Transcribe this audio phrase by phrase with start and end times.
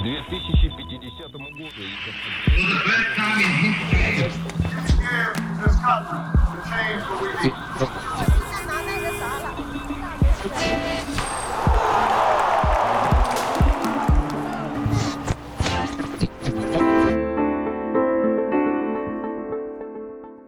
[0.00, 1.68] 2050 году...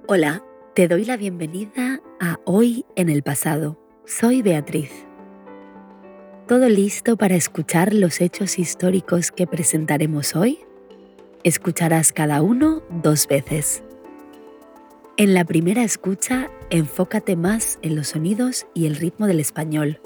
[0.07, 0.43] Hola,
[0.75, 3.79] te doy la bienvenida a Hoy en el Pasado.
[4.07, 5.07] Soy Beatriz.
[6.54, 10.60] ¿Todo listo para escuchar los hechos históricos que presentaremos hoy?
[11.44, 13.82] Escucharás cada uno dos veces.
[15.18, 20.00] En la primera escucha, enfócate más en los sonidos y el ritmo del español.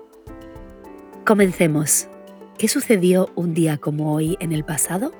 [1.25, 2.07] Comencemos.
[2.57, 5.11] ¿Qué sucedió un día como hoy en el pasado?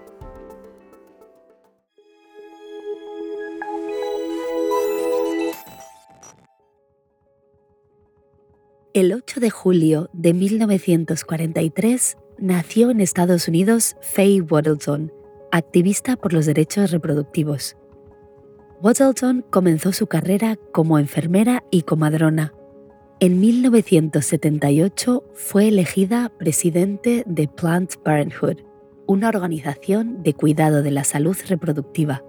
[8.97, 15.13] El 8 de julio de 1943 nació en Estados Unidos Faye Waddleton,
[15.51, 17.77] activista por los derechos reproductivos.
[18.81, 22.55] Waddleton comenzó su carrera como enfermera y comadrona.
[23.19, 28.63] En 1978 fue elegida presidente de Planned Parenthood,
[29.05, 32.23] una organización de cuidado de la salud reproductiva.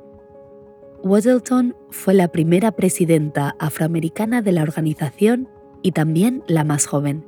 [1.03, 5.49] Waddleton fue la primera presidenta afroamericana de la organización
[5.83, 7.25] y también la más joven.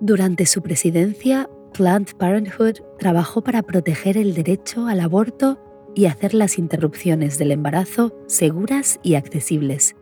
[0.00, 5.58] Durante su presidencia, Planned Parenthood trabajó para proteger el derecho al aborto
[5.94, 9.96] y hacer las interrupciones del embarazo seguras y accesibles.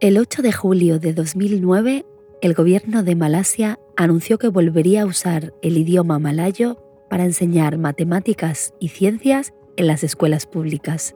[0.00, 2.04] El 8 de julio de 2009,
[2.42, 8.74] el gobierno de Malasia anunció que volvería a usar el idioma malayo para enseñar matemáticas
[8.80, 11.14] y ciencias en las escuelas públicas.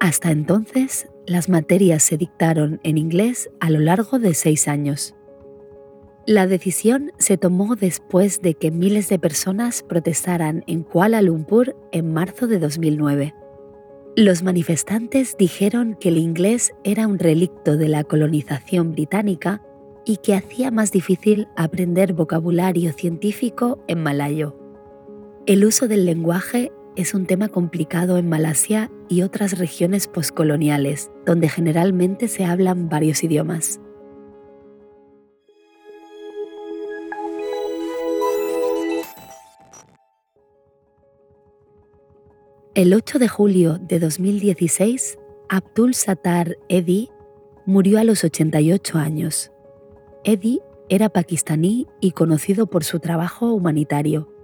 [0.00, 5.14] Hasta entonces, las materias se dictaron en inglés a lo largo de seis años.
[6.26, 12.12] La decisión se tomó después de que miles de personas protestaran en Kuala Lumpur en
[12.12, 13.34] marzo de 2009.
[14.14, 19.62] Los manifestantes dijeron que el inglés era un relicto de la colonización británica
[20.04, 24.67] y que hacía más difícil aprender vocabulario científico en malayo.
[25.48, 31.48] El uso del lenguaje es un tema complicado en Malasia y otras regiones postcoloniales, donde
[31.48, 33.80] generalmente se hablan varios idiomas.
[42.74, 47.08] El 8 de julio de 2016, Abdul Sattar Edhi
[47.64, 49.50] murió a los 88 años.
[50.24, 50.60] Eddie
[50.90, 54.37] era pakistaní y conocido por su trabajo humanitario.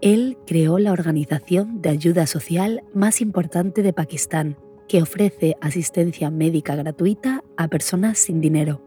[0.00, 4.56] Él creó la organización de ayuda social más importante de Pakistán,
[4.88, 8.82] que ofrece asistencia médica gratuita a personas sin dinero.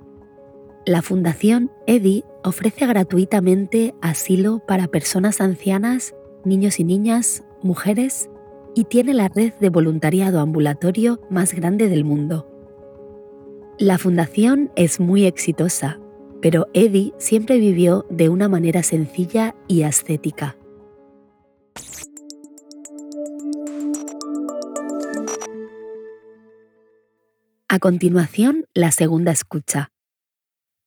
[0.85, 8.29] La Fundación EDI ofrece gratuitamente asilo para personas ancianas, niños y niñas, mujeres
[8.75, 12.47] y tiene la red de voluntariado ambulatorio más grande del mundo.
[13.79, 16.00] La fundación es muy exitosa,
[16.41, 20.57] pero Eddie siempre vivió de una manera sencilla y ascética.
[27.70, 29.92] A continuación, la segunda escucha.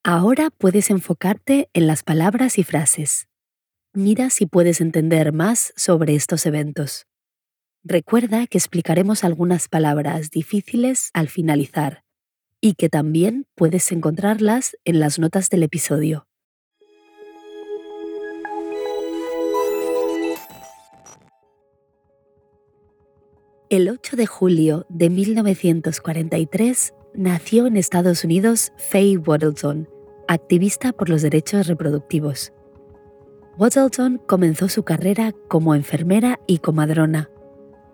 [0.03, 3.29] Ahora puedes enfocarte en las palabras y frases.
[3.93, 7.07] Mira si puedes entender más sobre estos eventos.
[7.85, 12.03] Recuerda que explicaremos algunas palabras difíciles al finalizar
[12.61, 16.30] y que también puedes encontrarlas en las notas del episodio.
[23.71, 29.89] El 8 de julio de 1943 nació en Estados Unidos Faye Waddleton,
[30.29, 32.53] activista por los derechos reproductivos.
[33.59, 37.31] Waddleton comenzó su carrera como enfermera y comadrona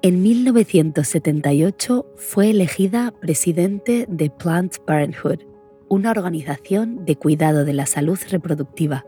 [0.02, 5.40] en 1978 fue elegida presidente de Planned Parenthood,
[5.88, 9.04] una organización de cuidado de la salud reproductiva.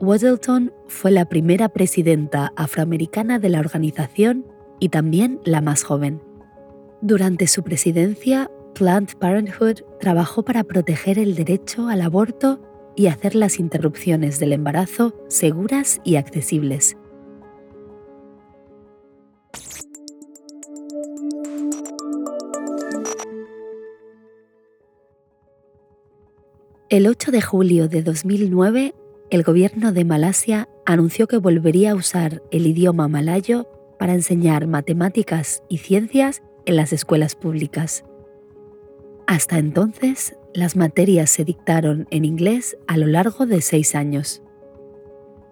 [0.00, 4.46] Waddleton fue la primera presidenta afroamericana de la organización
[4.82, 6.20] y también la más joven.
[7.02, 12.60] Durante su presidencia, Planned Parenthood trabajó para proteger el derecho al aborto
[12.96, 16.96] y hacer las interrupciones del embarazo seguras y accesibles.
[26.88, 28.96] El 8 de julio de 2009,
[29.30, 33.68] el gobierno de Malasia anunció que volvería a usar el idioma malayo
[34.02, 38.04] para enseñar matemáticas y ciencias en las escuelas públicas.
[39.28, 44.42] Hasta entonces, las materias se dictaron en inglés a lo largo de seis años.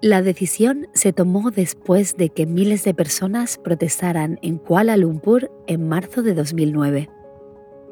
[0.02, 5.88] La decisión se tomó después de que miles de personas protestaran en Kuala Lumpur en
[5.88, 7.08] marzo de 2009.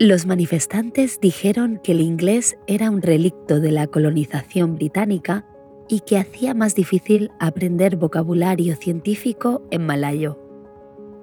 [0.00, 5.46] Los manifestantes dijeron que el inglés era un relicto de la colonización británica
[5.86, 10.47] y que hacía más difícil aprender vocabulario científico en malayo.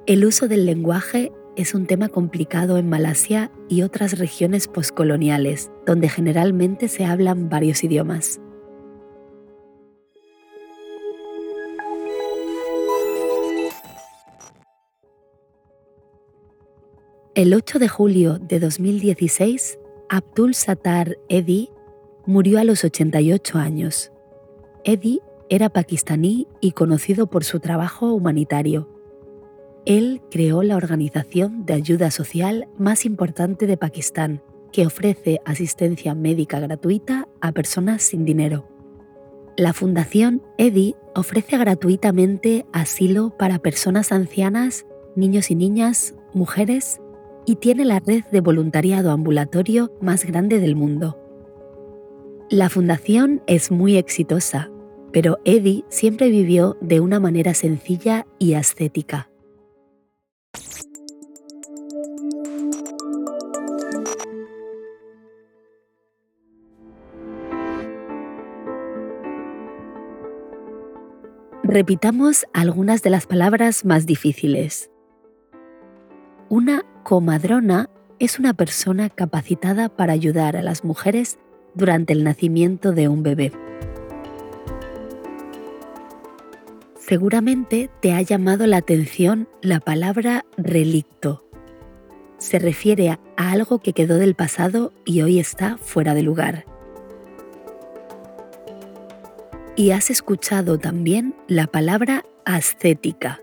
[0.08, 6.10] El uso del lenguaje es un tema complicado en Malasia y otras regiones poscoloniales, donde
[6.10, 8.40] generalmente se hablan varios idiomas.
[17.34, 19.80] El 8 de julio de 2016,
[20.10, 21.72] Abdul Sattar Eddy
[22.28, 24.12] murió a los 88 años.
[24.84, 25.20] Eddy
[25.50, 28.95] era pakistaní y conocido por su trabajo humanitario.
[29.86, 34.42] Él creó la organización de ayuda social más importante de Pakistán,
[34.72, 38.68] que ofrece asistencia médica gratuita a personas sin dinero.
[39.58, 44.86] La Fundación Eddy ofrece gratuitamente asilo para personas ancianas,
[45.16, 47.00] niños y niñas, mujeres
[47.46, 51.20] y tiene la red de voluntariado ambulatorio más grande del mundo.
[52.50, 54.72] La fundación es muy exitosa,
[55.12, 59.30] pero Eddie siempre vivió de una manera sencilla y ascética.
[71.64, 74.92] Repitamos algunas de las palabras más difíciles.
[76.48, 81.38] Una comadrona es una persona capacitada para ayudar a las mujeres
[81.74, 83.52] durante el nacimiento de un bebé.
[87.08, 91.46] Seguramente te ha llamado la atención la palabra relicto.
[92.40, 96.66] Se refiere a algo que quedó del pasado y hoy está fuera de lugar.
[99.76, 103.40] Y has escuchado también la palabra ascética.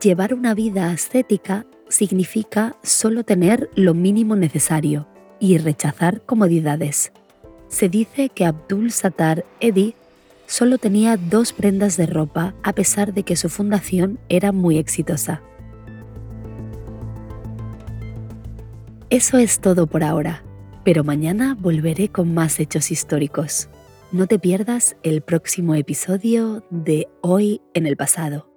[0.00, 5.06] Llevar una vida ascética significa solo tener lo mínimo necesario
[5.38, 7.12] y rechazar comodidades.
[7.68, 9.94] Se dice que Abdul Sattar Eddy
[10.46, 15.42] solo tenía dos prendas de ropa a pesar de que su fundación era muy exitosa.
[19.10, 20.42] Eso es todo por ahora,
[20.84, 23.68] pero mañana volveré con más hechos históricos.
[24.10, 28.55] No te pierdas el próximo episodio de Hoy en el pasado.